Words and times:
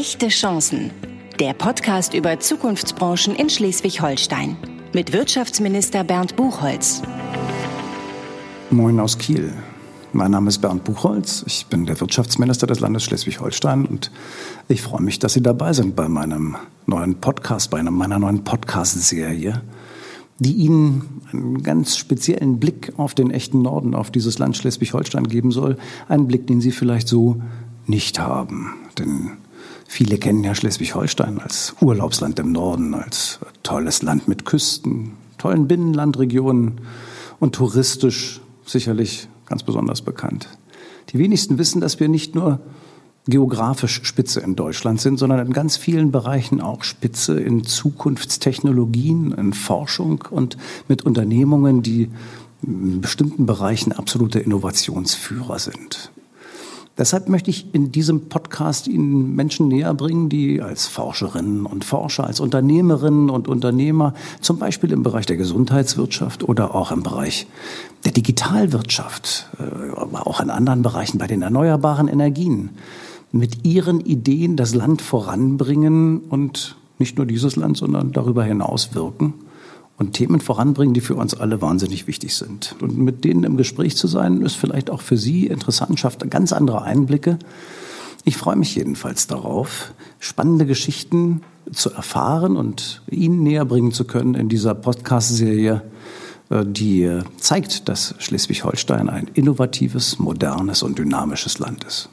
Echte 0.00 0.28
Chancen. 0.28 0.92
Der 1.38 1.52
Podcast 1.52 2.14
über 2.14 2.40
Zukunftsbranchen 2.40 3.34
in 3.34 3.50
Schleswig-Holstein. 3.50 4.56
Mit 4.94 5.12
Wirtschaftsminister 5.12 6.04
Bernd 6.04 6.36
Buchholz. 6.36 7.02
Moin 8.70 8.98
aus 8.98 9.18
Kiel. 9.18 9.52
Mein 10.14 10.30
Name 10.30 10.48
ist 10.48 10.60
Bernd 10.60 10.84
Buchholz. 10.84 11.44
Ich 11.46 11.66
bin 11.66 11.84
der 11.84 12.00
Wirtschaftsminister 12.00 12.66
des 12.66 12.80
Landes 12.80 13.04
Schleswig-Holstein 13.04 13.84
und 13.84 14.10
ich 14.68 14.80
freue 14.80 15.02
mich, 15.02 15.18
dass 15.18 15.34
Sie 15.34 15.42
dabei 15.42 15.74
sind 15.74 15.96
bei 15.96 16.08
meinem 16.08 16.56
neuen 16.86 17.16
Podcast, 17.16 17.68
bei 17.70 17.82
meiner 17.82 18.18
neuen 18.18 18.42
Podcast-Serie 18.42 19.60
die 20.38 20.54
Ihnen 20.54 21.20
einen 21.30 21.62
ganz 21.62 21.98
speziellen 21.98 22.58
Blick 22.58 22.94
auf 22.96 23.12
den 23.12 23.30
echten 23.30 23.60
Norden, 23.60 23.94
auf 23.94 24.10
dieses 24.10 24.38
Land 24.38 24.56
Schleswig-Holstein 24.56 25.24
geben 25.24 25.52
soll. 25.52 25.76
Einen 26.08 26.26
Blick, 26.26 26.46
den 26.46 26.62
Sie 26.62 26.70
vielleicht 26.70 27.06
so 27.06 27.42
nicht 27.86 28.18
haben. 28.18 28.72
Denn 28.98 29.32
viele 29.90 30.18
kennen 30.18 30.44
ja 30.44 30.54
Schleswig-Holstein 30.54 31.40
als 31.40 31.74
Urlaubsland 31.80 32.38
im 32.38 32.52
Norden, 32.52 32.94
als 32.94 33.40
tolles 33.64 34.02
Land 34.02 34.28
mit 34.28 34.44
Küsten, 34.44 35.14
tollen 35.36 35.66
Binnenlandregionen 35.66 36.80
und 37.40 37.56
touristisch 37.56 38.40
sicherlich 38.64 39.28
ganz 39.46 39.64
besonders 39.64 40.02
bekannt. 40.02 40.48
Die 41.08 41.18
wenigsten 41.18 41.58
wissen, 41.58 41.80
dass 41.80 41.98
wir 41.98 42.08
nicht 42.08 42.36
nur 42.36 42.60
geografisch 43.26 44.00
Spitze 44.04 44.38
in 44.40 44.54
Deutschland 44.54 45.00
sind, 45.00 45.18
sondern 45.18 45.44
in 45.44 45.52
ganz 45.52 45.76
vielen 45.76 46.12
Bereichen 46.12 46.60
auch 46.60 46.84
Spitze 46.84 47.40
in 47.40 47.64
Zukunftstechnologien, 47.64 49.32
in 49.32 49.52
Forschung 49.52 50.22
und 50.30 50.56
mit 50.86 51.02
Unternehmungen, 51.02 51.82
die 51.82 52.10
in 52.62 53.00
bestimmten 53.00 53.44
Bereichen 53.44 53.90
absolute 53.90 54.38
Innovationsführer 54.38 55.58
sind. 55.58 56.12
Deshalb 57.00 57.30
möchte 57.30 57.48
ich 57.48 57.74
in 57.74 57.92
diesem 57.92 58.28
Podcast 58.28 58.86
Ihnen 58.86 59.34
Menschen 59.34 59.68
näher 59.68 59.94
bringen, 59.94 60.28
die 60.28 60.60
als 60.60 60.86
Forscherinnen 60.86 61.64
und 61.64 61.82
Forscher, 61.82 62.26
als 62.26 62.40
Unternehmerinnen 62.40 63.30
und 63.30 63.48
Unternehmer, 63.48 64.12
zum 64.42 64.58
Beispiel 64.58 64.92
im 64.92 65.02
Bereich 65.02 65.24
der 65.24 65.38
Gesundheitswirtschaft 65.38 66.46
oder 66.46 66.74
auch 66.74 66.92
im 66.92 67.02
Bereich 67.02 67.46
der 68.04 68.12
Digitalwirtschaft, 68.12 69.48
äh, 69.58 69.96
aber 69.96 70.26
auch 70.26 70.42
in 70.42 70.50
anderen 70.50 70.82
Bereichen 70.82 71.16
bei 71.16 71.26
den 71.26 71.40
erneuerbaren 71.40 72.06
Energien, 72.06 72.68
mit 73.32 73.64
ihren 73.64 74.00
Ideen 74.00 74.56
das 74.56 74.74
Land 74.74 75.00
voranbringen 75.00 76.18
und 76.28 76.76
nicht 76.98 77.16
nur 77.16 77.24
dieses 77.24 77.56
Land, 77.56 77.78
sondern 77.78 78.12
darüber 78.12 78.44
hinaus 78.44 78.94
wirken 78.94 79.32
und 80.00 80.14
Themen 80.14 80.40
voranbringen, 80.40 80.94
die 80.94 81.02
für 81.02 81.14
uns 81.14 81.34
alle 81.34 81.60
wahnsinnig 81.60 82.06
wichtig 82.06 82.34
sind. 82.34 82.74
Und 82.80 82.96
mit 82.96 83.22
denen 83.22 83.44
im 83.44 83.58
Gespräch 83.58 83.98
zu 83.98 84.06
sein, 84.06 84.40
ist 84.40 84.56
vielleicht 84.56 84.88
auch 84.88 85.02
für 85.02 85.18
Sie 85.18 85.46
interessant, 85.46 86.00
schafft 86.00 86.28
ganz 86.30 86.54
andere 86.54 86.82
Einblicke. 86.82 87.38
Ich 88.24 88.38
freue 88.38 88.56
mich 88.56 88.74
jedenfalls 88.74 89.26
darauf, 89.26 89.92
spannende 90.18 90.64
Geschichten 90.64 91.42
zu 91.70 91.92
erfahren 91.92 92.56
und 92.56 93.02
Ihnen 93.10 93.42
näher 93.42 93.66
bringen 93.66 93.92
zu 93.92 94.04
können 94.04 94.34
in 94.34 94.48
dieser 94.48 94.74
Podcast-Serie, 94.74 95.82
äh, 96.48 96.64
die 96.64 97.20
zeigt, 97.38 97.90
dass 97.90 98.14
Schleswig-Holstein 98.18 99.10
ein 99.10 99.28
innovatives, 99.34 100.18
modernes 100.18 100.82
und 100.82 100.98
dynamisches 100.98 101.58
Land 101.58 101.84
ist. 101.84 102.08